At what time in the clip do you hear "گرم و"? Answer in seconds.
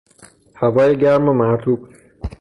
0.97-1.33